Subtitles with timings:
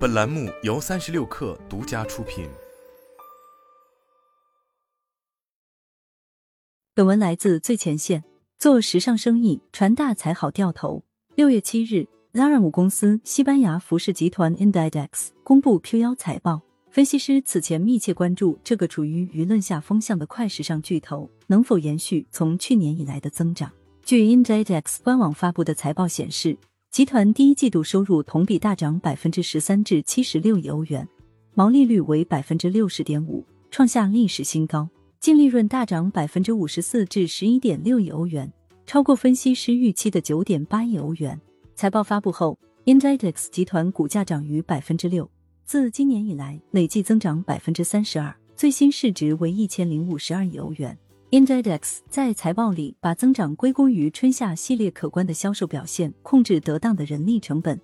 [0.00, 2.48] 本栏目由三十六氪独家出品。
[6.94, 8.24] 本文来自最前线。
[8.56, 11.04] 做时尚生意，传大才好掉头。
[11.34, 16.62] 六月七日，Zara 母公司西班牙服饰集团 Inditex 公布 Q 幺财报。
[16.90, 23.70] 分析师此前密切关注这个处于舆论下风向的快时尚巨头能否延续从去年以来的增长。
[24.02, 26.56] 据 Inditex 官网发布的财报显示。
[26.90, 31.06] 集团第一季度收入同比大涨百分之十三至七十六亿欧元，
[31.54, 34.88] 毛利率为百分之六十点五，创下历史新高；
[35.20, 38.52] 净利润大涨百分之五十四至十一点六亿欧元，
[38.86, 41.40] 超过分析师预期的九点八亿欧元。
[41.76, 45.30] 财报发布后，Inditex 集团股价涨逾百分之六，
[45.64, 50.98] 自今年以来累计增长百分之三十二，最新市值为一千零五十二亿欧元。
[51.30, 57.80] Inditex 在财报里把增长归功于春夏系列可观的销售表现、控制得当的人力成本，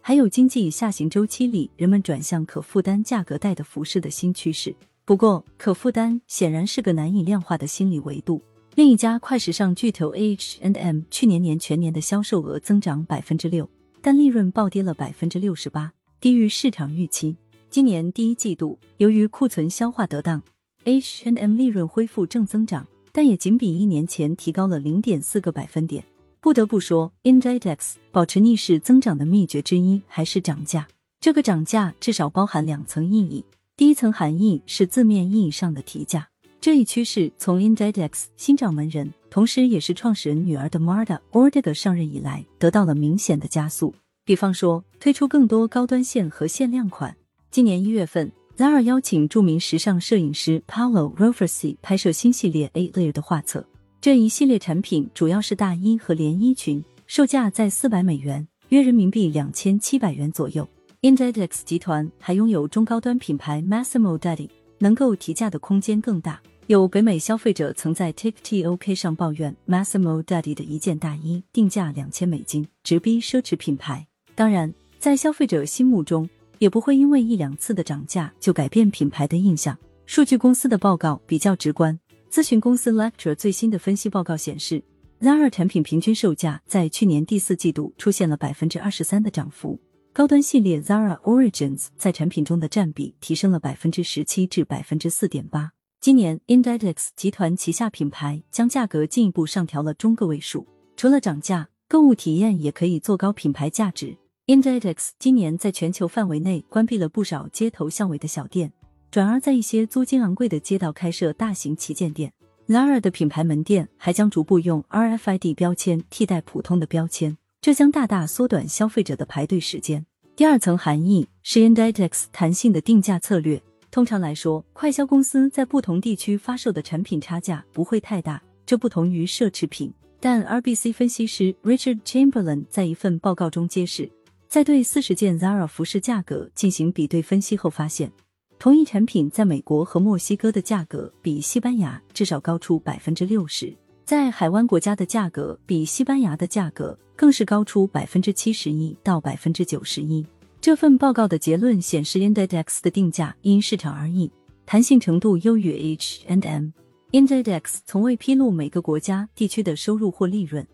[0.00, 4.74] 还有经济下行周期里人们转向可负担价格带的服饰的新趋势。
[5.04, 8.40] 不过，可负担显然是个难以量化的心理维度。
[8.76, 13.68] 另一家快时尚巨头 H&M 去年年全年的销售额增长百分之六，
[14.00, 17.36] 但利润暴跌了百分之六十八，低于市场预期。
[17.68, 20.42] 今年第一季度，由于库存消化得当。
[20.86, 26.04] H and M 利润恢复正增长，但也仅比一年前提高了零点四个百分点。
[26.40, 30.86] 不得不说，Inditex 保持逆势增长的秘诀之一还是涨价。
[31.20, 33.44] 这个涨价至少包含两层意义：
[33.76, 36.28] 第一层含义是字面意义上的提价，
[36.60, 43.92] 这一趋势从 Inditex 新掌门人，同时也是创始人女儿的 Marta Ortega 上任以来得到了明显的加速。
[44.24, 47.16] 比方说，推出更多高端线和限量款。
[47.50, 48.30] 今年一月份。
[48.56, 53.62] Zara 邀请著名时尚摄影师 Paolo Roversi 拍摄新系列 A Layer 的画册。
[54.00, 60.66] 这一系列产品主要是大衣和连衣裙，售价在四百美元（约人民币两千七百元左右）。
[61.02, 66.40] Inditex 集团还拥有中高端品牌 Massimo Dutti，能够提价的空间更大。
[66.66, 74.06] 有北美消费者曾在 TikTok 上抱怨 Massimo Dutti 的一件大衣定价两千美金，直逼奢侈品牌。
[74.34, 76.26] 当然，在消费者心目中，
[76.58, 79.76] 也不会因为一两次的涨价就改变品牌的印象。
[80.06, 81.98] 数据公司的报告比较直观，
[82.30, 84.82] 咨询公司 Lecture 最新的分析报告显示
[85.20, 89.80] ，Zara 产品平均售价在去年第四季度出现了百分之二十三的涨幅，
[90.12, 95.72] 高端系列 Zara Origins 在产品中的占比提升了百分之十七至百分之四点八。
[96.00, 100.66] 今年 Inditex 集团旗下品牌将价格进一步上调了中个位数，
[100.96, 104.16] 除了涨价，购物体验也可以做高品牌价值。
[104.46, 108.72] Inditex 今年在全球范围内关闭了不少街头巷尾的小店，
[109.10, 112.32] 转而在一些租金昂贵的街道开设大型旗舰店。
[112.68, 120.06] Zara 的品牌门店还将逐步用 RFID 标签替代普通的标签，这将大大缩短消费者的排队时间。
[120.36, 123.60] 第二层含义是 Inditex 弹性的定价策略。
[123.90, 129.92] 通常来说，快销公司在不同地区发售的产品差价不会太大，这不同于奢侈品。
[130.20, 134.08] 但 RBC 分析师 Richard Chamberlain 在一份报告中揭示。
[134.56, 138.10] 在对四十件 Zara 服饰价格进行比对分析后，发现
[138.58, 143.76] 同一产品在美国和墨西哥的价格比西班牙至少高出百分之六十，
[144.06, 150.24] 在海湾国家的价格比西班牙的价格更是高出百分之七十一到百分之九十一。
[150.58, 154.32] 这份报告的结论显示，Inditex 的定价因市场而异，
[154.64, 156.68] 弹性程度优于 H and M。
[157.12, 160.66] Inditex 从未披露每个国家地区的收入或利润。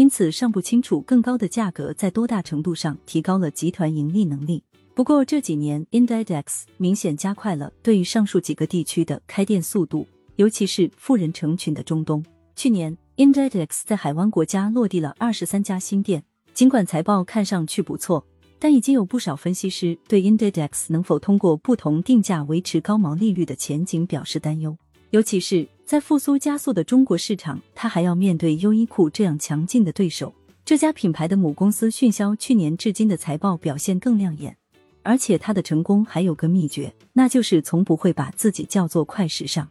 [0.00, 4.64] 因此尚不清楚更高的价格在多大程度上提高了集团盈利能力。
[4.94, 12.24] 不过这几年，Inditex 明显加快了对于上述几个地区的开店速度，尤其是富人成群的中东。
[12.56, 16.24] 去年，Inditex 在海湾国家落地了二十三家新店。
[16.54, 18.26] 尽管财报看上去不错，
[18.58, 24.74] 但已经有不少分析师对 Inditex 能否通过不同定价维持高毛利率的前景表示担忧，
[25.10, 25.68] 尤其是。
[25.90, 30.32] 在复苏加速的中国市场，它还要面对优衣库这样强劲的对手。
[30.64, 34.56] 这家品牌的母公司迅销去年至今的财报表现更亮眼，
[35.02, 39.68] 而且它的成功还有个秘诀，那就是从不会把自己叫做快时尚。